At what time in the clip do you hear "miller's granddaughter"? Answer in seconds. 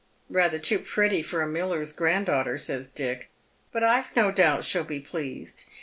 1.47-2.57